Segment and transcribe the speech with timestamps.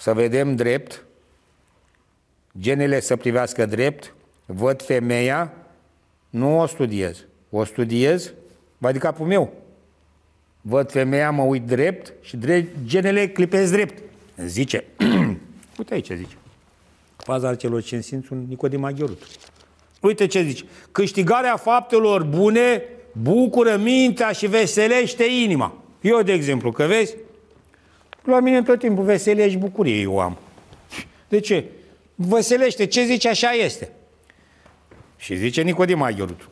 [0.00, 1.04] să vedem drept,
[2.58, 4.14] genele să privească drept,
[4.46, 5.52] văd femeia,
[6.30, 7.24] nu o studiez.
[7.50, 8.32] O studiez,
[8.78, 9.52] va de capul meu.
[10.60, 14.02] Văd femeia, mă uit drept și drept, genele clipesc drept.
[14.46, 14.84] Zice,
[15.78, 16.36] uite aici zice,
[17.16, 19.22] faza celor cinci simți un Nicodim Aghiorut.
[20.00, 22.82] Uite ce zice, câștigarea faptelor bune
[23.12, 25.84] bucură mintea și veselește inima.
[26.00, 27.16] Eu, de exemplu, că vezi,
[28.24, 30.36] la mine tot timpul veselie și bucurie eu am.
[31.28, 31.64] De ce?
[32.14, 33.92] Veselește, ce zice așa este.
[35.16, 36.48] Și zice Nicodim Aghiorut.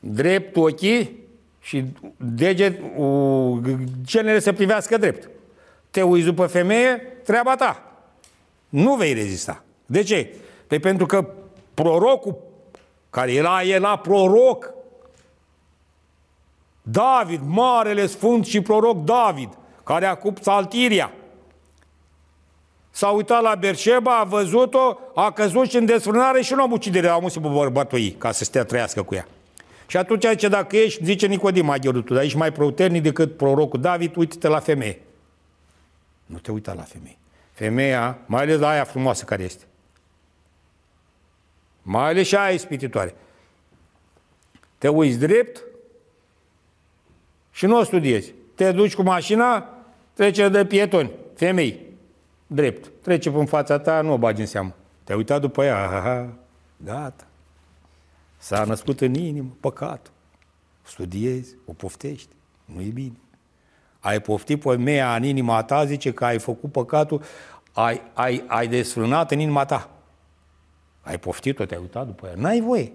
[0.00, 1.22] Drept ochii
[1.60, 1.84] și
[2.16, 2.80] deget,
[4.02, 5.28] genele să privească drept.
[5.90, 7.92] Te uiți după femeie, treaba ta.
[8.68, 9.64] Nu vei rezista.
[9.86, 10.34] De ce?
[10.66, 11.28] Păi pentru că
[11.74, 12.36] prorocul,
[13.10, 14.74] care era, era proroc,
[16.82, 19.48] David, marele sfânt și proroc David,
[19.84, 21.12] care a cupt saltiria,
[22.90, 27.08] s-a uitat la Berșeba, a văzut-o, a căzut și în desfrânare și nu am ucidere,
[27.08, 29.28] am pe bărbatul ei, ca să stea trăiască cu ea.
[29.86, 34.16] Și atunci zice, dacă ești, zice Nicodim Aghiorul, dar ești mai puternic decât prorocul David,
[34.16, 35.00] uite-te la femeie.
[36.26, 37.18] Nu te uita la femeie.
[37.52, 39.64] Femeia, mai ales la aia frumoasă care este.
[41.82, 43.14] Mai ales și aia ispititoare.
[44.78, 45.64] Te uiți drept
[47.50, 48.32] și nu o studiezi.
[48.54, 49.73] Te duci cu mașina,
[50.14, 51.80] trece de pietoni, femei,
[52.46, 52.90] drept.
[53.02, 54.74] Trece în fața ta, nu o bagi în seamă.
[55.04, 56.28] Te-ai uitat după ea, aha,
[56.76, 57.26] gata.
[58.36, 60.12] S-a născut în inimă păcatul.
[60.82, 62.28] Studiezi, o poftești.
[62.64, 63.16] Nu e bine.
[64.00, 67.22] Ai poftit pe mea în inima ta, zice că ai făcut păcatul,
[67.72, 69.90] ai, ai, ai desfrânat în inima ta.
[71.02, 72.32] Ai poftit-o, te-ai uitat după ea.
[72.36, 72.92] N-ai voie.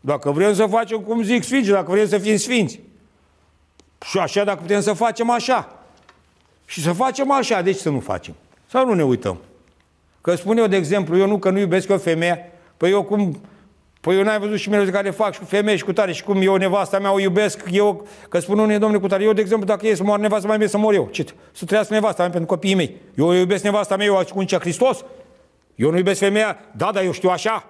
[0.00, 2.80] Dacă vrem să facem cum zic sfinți, dacă vrem să fim sfinți.
[4.10, 5.75] Și așa, dacă putem să facem așa.
[6.66, 8.34] Și să facem așa, deci să nu facem.
[8.66, 9.38] Sau nu ne uităm.
[10.20, 13.40] Că spun eu, de exemplu, eu nu că nu iubesc o femeie, păi eu cum
[14.06, 16.22] Păi eu n-ai văzut și de care fac și cu femei și cu tare și
[16.22, 19.40] cum eu nevasta mea o iubesc, eu, că spun unii domnule cu tare, eu de
[19.40, 21.24] exemplu dacă e să mor nevasta mai bine să mor eu, ce?
[21.52, 22.96] Să trăiască nevasta mea pentru copiii mei.
[23.14, 25.04] Eu iubesc nevasta mea, eu cu un Hristos?
[25.74, 26.58] Eu nu iubesc femeia?
[26.72, 27.68] Da, dar eu știu așa.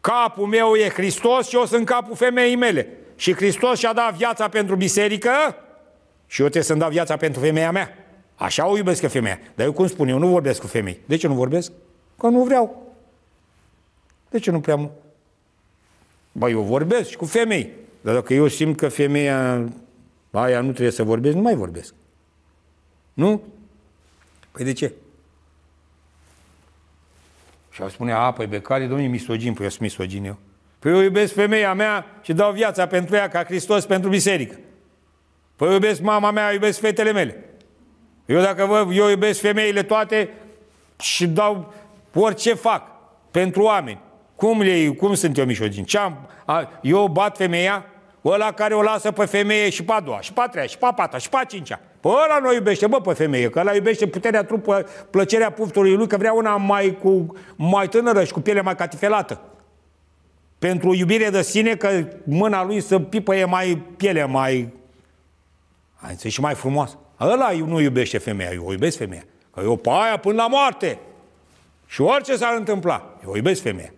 [0.00, 2.88] Capul meu e Hristos și eu sunt capul femeii mele.
[3.16, 5.30] Și Hristos și-a dat viața pentru biserică
[6.32, 7.98] și eu trebuie să-mi dau viața pentru femeia mea.
[8.34, 9.38] Așa o iubesc femeia.
[9.54, 11.00] Dar eu cum spun, eu nu vorbesc cu femei.
[11.06, 11.72] De ce nu vorbesc?
[12.18, 12.92] Că nu vreau.
[14.30, 14.90] De ce nu prea
[16.32, 17.72] Ba, eu vorbesc și cu femei.
[18.00, 19.68] Dar dacă eu simt că femeia
[20.30, 21.94] aia nu trebuie să vorbesc, nu mai vorbesc.
[23.12, 23.42] Nu?
[24.50, 24.92] Păi de ce?
[27.70, 30.38] Și a spune, a, păi becare, domnule, misogin, păi eu sunt misogin eu.
[30.78, 34.58] Păi eu iubesc femeia mea și dau viața pentru ea ca Hristos pentru biserică.
[35.56, 37.44] Păi eu iubesc mama mea, iubesc fetele mele.
[38.26, 40.30] Eu dacă vă, eu iubesc femeile toate
[41.00, 41.72] și dau
[42.14, 42.82] orice fac
[43.30, 44.00] pentru oameni.
[44.34, 45.84] Cum, le, cum sunt eu mișogin?
[45.84, 47.86] Ce am, a, eu bat femeia,
[48.24, 50.78] ăla care o lasă pe femeie și pe a doua, și pe a treia, și
[50.78, 51.80] pe a patra, și pe a cincea.
[52.00, 56.06] Pe ăla nu iubește, bă, pe femeie, că ăla iubește puterea trupă, plăcerea puftului lui,
[56.06, 59.40] că vrea una mai, cu, mai tânără și cu piele mai catifelată.
[60.58, 64.72] Pentru iubire de sine, că mâna lui să pipăie mai piele, mai...
[66.02, 66.98] Ai și mai frumoasă.
[67.20, 69.24] Ăla nu iubește femeia, eu o iubesc femeia.
[69.54, 70.98] Că eu pe aia până la moarte.
[71.86, 73.92] Și orice s-ar întâmpla, eu iubesc femeia.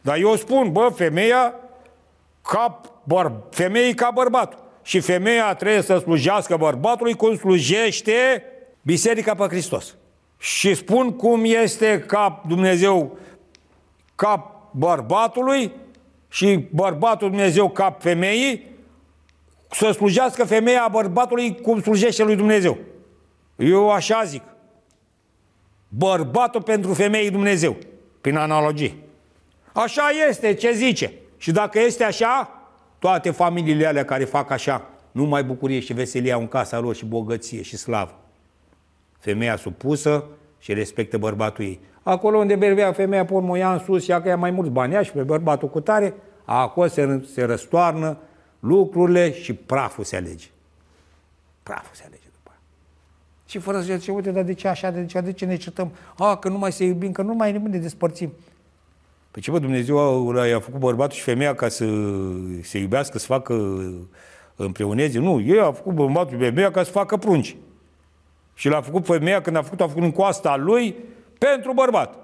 [0.00, 1.54] Dar eu spun, bă, femeia
[2.42, 4.58] ca băr, femeii ca bărbatul.
[4.82, 8.44] Și femeia trebuie să slujească bărbatului cum slujește
[8.82, 9.96] Biserica pe Hristos.
[10.38, 13.18] Și spun cum este ca Dumnezeu
[14.14, 15.72] cap bărbatului
[16.28, 18.71] și bărbatul Dumnezeu cap femeii,
[19.72, 22.78] să slujească femeia bărbatului cum slujește lui Dumnezeu.
[23.56, 24.42] Eu așa zic.
[25.88, 27.76] Bărbatul pentru femeii Dumnezeu,
[28.20, 28.94] prin analogie.
[29.72, 31.12] Așa este, ce zice.
[31.36, 32.50] Și dacă este așa,
[32.98, 36.94] toate familiile alea care fac așa, nu mai bucurie și veselie au în casa lor
[36.94, 38.14] și bogăție și slavă.
[39.18, 40.24] Femeia supusă
[40.58, 41.80] și respectă bărbatul ei.
[42.02, 45.04] Acolo unde berbea femeia pe urmă ia în sus și că ia mai mulți bani
[45.04, 46.14] și pe bărbatul cu tare,
[46.44, 48.18] acolo se, se răstoarnă
[48.62, 50.46] lucrurile și praful se alege.
[51.62, 52.60] Praful se alege după aia.
[53.46, 55.92] Și fără să zice, uite, dar de ce așa, de ce, de ce ne certăm?
[56.16, 58.32] A, că nu mai se iubim, că nu mai ne despărțim.
[59.30, 61.84] Păi ce bă, Dumnezeu i-a făcut bărbatul și femeia ca să
[62.62, 63.54] se iubească, să facă
[64.56, 65.18] împreuneze?
[65.18, 67.56] Nu, el a făcut bărbatul și femeia ca să facă prunci.
[68.54, 70.96] Și l-a făcut femeia când a făcut, a făcut în coasta lui
[71.38, 72.18] pentru bărbat.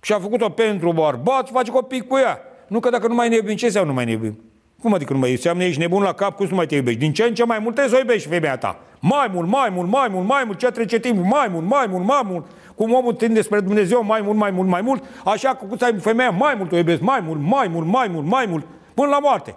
[0.00, 2.40] Și a făcut-o pentru bărbat și face copii cu ea.
[2.68, 4.38] Nu că dacă nu mai ne iubim, ce înseamnă nu mai ne iubim?
[4.82, 5.46] Cum adică nu mai iubești?
[5.46, 6.98] Înseamnă ești nebun la cap, cum să nu mai te iubești?
[6.98, 8.80] Din ce în ce mai mult trebuie să o iubești femeia ta.
[9.00, 12.04] Mai mult, mai mult, mai mult, mai mult, ce trece timpul, mai mult, mai mult,
[12.06, 12.46] mai mult.
[12.74, 15.98] Cum omul tinde spre Dumnezeu mai mult, mai mult, mai mult, așa că cu ai
[15.98, 19.18] femeia mai mult o iubești, mai mult, mai mult, mai mult, mai mult, până la
[19.18, 19.54] moarte.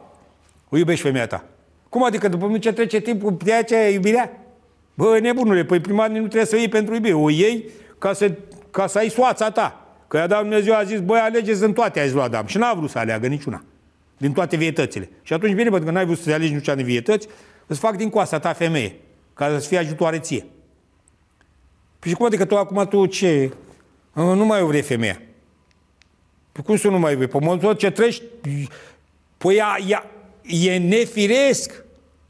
[0.69, 1.43] O iubești femeia ta.
[1.89, 4.31] Cum adică după ce trece timpul, de aceea iubirea?
[4.93, 7.13] Bă, nebunule, păi prima nu trebuie să iei pentru iubire.
[7.13, 8.31] O iei ca să,
[8.71, 9.86] ca să ai soața ta.
[10.07, 12.45] Că i-a dat Dumnezeu, a zis, băi, alegeți în toate, a zis lui Adam.
[12.45, 13.63] Și n-a vrut să aleagă niciuna.
[14.17, 15.09] Din toate vietățile.
[15.21, 17.27] Și atunci bine, pentru că n-ai vrut să alegi niciuna din vietăți,
[17.67, 18.95] îți fac din coasta ta femeie,
[19.33, 20.45] ca să-ți fie ajutoare ție.
[21.99, 23.53] Păi și cum adică tu acum tu ce?
[24.13, 25.21] Nu mai vrei femeia.
[26.51, 27.27] Păi cum să nu mai vrei?
[27.27, 28.21] Păi tot ce treci,
[29.37, 30.05] păi ea, ea,
[30.41, 31.83] e nefiresc.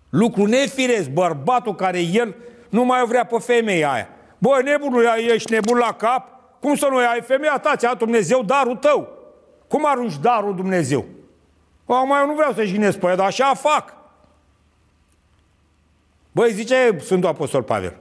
[0.10, 1.10] Lucru nefiresc.
[1.10, 2.36] Bărbatul care el
[2.70, 4.10] nu mai vrea pe femeia aia.
[4.38, 6.37] Băi, nebunul, ești nebun la cap?
[6.68, 7.76] Cum să nu ai femeia ta?
[7.76, 9.10] Ți-a dat Dumnezeu darul tău.
[9.68, 11.06] Cum arunci darul Dumnezeu?
[11.86, 13.94] Acum eu nu vreau să jignesc pe ea, dar așa fac.
[16.32, 17.98] Băi, zice Sfântul Apostol Pavel,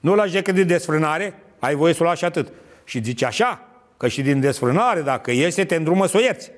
[0.00, 2.52] nu lași decât din desfrânare, ai voie să o lași atât.
[2.84, 3.62] Și zice așa,
[3.96, 6.50] că și din desfrânare, dacă iese, te îndrumă să o ierți.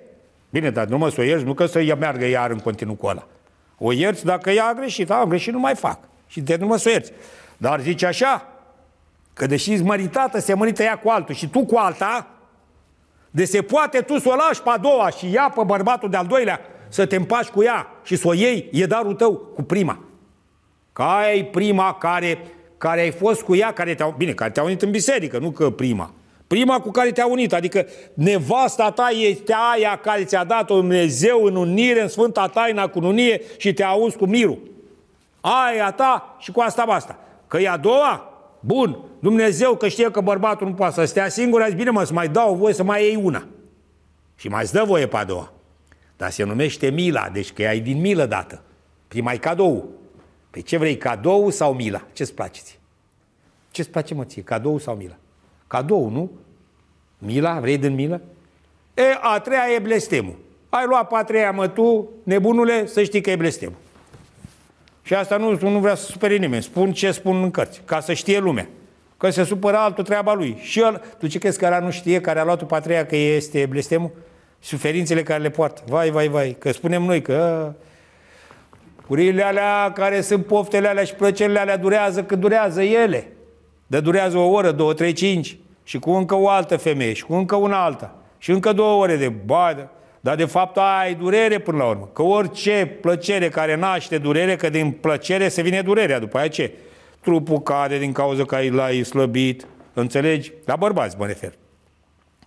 [0.51, 3.27] Bine, dar nu să o ierți, nu că să meargă iar în continuu cu ăla.
[3.79, 5.99] O ierți dacă ea a greșit, a, greșit, nu mai fac.
[6.27, 7.13] Și te îndrumă să o ierți.
[7.57, 8.50] Dar zice așa,
[9.41, 12.27] că deși ești măritată, se mărită ea cu altul și tu cu alta,
[13.31, 16.27] de se poate tu să o lași pe a doua și ea pe bărbatul de-al
[16.27, 19.99] doilea să te împaci cu ea și să o iei, e darul tău cu prima.
[20.93, 22.39] Ca aia e prima care,
[22.79, 25.71] care ai fost cu ea, care te-a, bine, care te-a unit în biserică, nu că
[25.71, 26.15] prima.
[26.47, 31.57] Prima cu care te-a unit, adică nevasta ta este aia care ți-a dat-o Dumnezeu în
[31.57, 34.59] unire, în Sfânta Taina cu unie și te-a uns cu mirul.
[35.41, 37.19] Aia ta și cu asta basta.
[37.47, 38.30] Că e a doua,
[38.61, 42.05] bun, Dumnezeu că știe că bărbatul nu poate să stea singur, a zis, bine mă,
[42.05, 43.47] să mai dau voie să mai iei una.
[44.37, 45.53] Și mai îți dă voie pe a doua.
[46.17, 48.63] Dar se numește mila, deci că ai din milă dată.
[49.09, 49.89] Prima e cadou.
[50.51, 52.07] Păi ce vrei, cadou sau mila?
[52.13, 52.79] Ce-ți place ție?
[53.71, 55.17] Ce-ți place mă ție, cadou sau mila?
[55.67, 56.31] Cadou, nu?
[57.19, 58.21] Mila, vrei din milă?
[58.95, 60.39] E, a treia e blestemul.
[60.69, 63.79] Ai luat pe a treia, mă, tu, nebunule, să știi că e blestemul.
[65.11, 66.63] Și asta nu, nu vrea să supere nimeni.
[66.63, 68.69] Spun ce spun în cărți, ca să știe lumea.
[69.17, 70.57] Că se supără altul treaba lui.
[70.61, 73.07] Și el, tu ce crezi că ăla nu știe, care a luat-o pe a treia,
[73.07, 74.11] că este blestemul?
[74.59, 75.83] Suferințele care le poartă.
[75.87, 76.57] Vai, vai, vai.
[76.59, 77.73] Că spunem noi că
[79.07, 83.33] Curile alea care sunt poftele alea și plăcerile alea durează cât durează ele.
[83.87, 85.57] De durează o oră, două, trei, cinci.
[85.85, 88.15] Și cu încă o altă femeie și cu încă una alta.
[88.39, 89.91] Și încă două ore de badă.
[90.21, 92.11] Dar de fapt ai durere până la urmă.
[92.13, 96.19] Că orice plăcere care naște durere, că din plăcere se vine durerea.
[96.19, 96.73] După aia ce?
[97.21, 99.67] Trupul cade din cauza că l-ai slăbit.
[99.93, 100.53] Înțelegi?
[100.65, 101.53] La bărbați mă refer.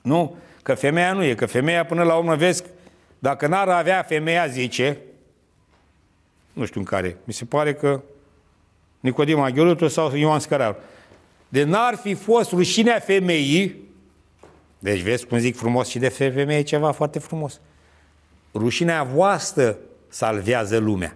[0.02, 0.36] Nu?
[0.64, 1.34] Că femeia nu e.
[1.34, 2.64] Că femeia până la urmă vezi,
[3.20, 4.98] dacă n-ar avea femeia, zice,
[6.54, 8.02] nu știu în care, mi se pare că
[9.00, 10.78] Nicodim Aghiolutu sau Ioan Scăraru.
[11.50, 13.76] De n-ar fi fost rușinea femeii,
[14.84, 17.60] deci vezi cum zic frumos și de femeie ceva foarte frumos.
[18.54, 19.78] Rușinea voastră
[20.08, 21.16] salvează lumea.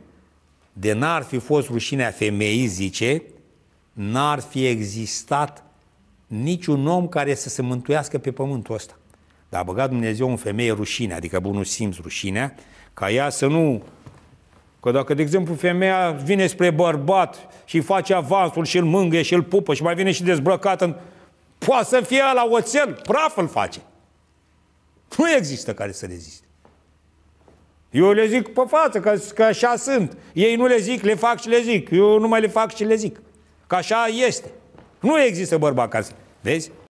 [0.73, 3.23] De n-ar fi fost rușinea femeii, zice,
[3.93, 5.63] n-ar fi existat
[6.27, 8.97] niciun om care să se mântuiască pe pământul ăsta.
[9.49, 12.55] Dar a băgat Dumnezeu în femeie rușine, adică bunul simț rușinea,
[12.93, 13.83] ca ea să nu
[14.79, 19.33] Că dacă, de exemplu, femeia vine spre bărbat și face avansul și îl mângâie și
[19.33, 20.95] îl pupă și mai vine și dezbrăcat în...
[21.67, 23.81] Poate să fie la oțel, praf îl face.
[25.17, 26.45] Nu există care să reziste.
[27.91, 30.17] Eu le zic pe față, că, că așa sunt.
[30.33, 31.89] Ei nu le zic, le fac și le zic.
[31.91, 33.21] Eu nu mai le fac și le zic.
[33.67, 34.51] Că așa este.
[34.99, 36.11] Nu există bărbat care să...
[36.41, 36.71] Vezi?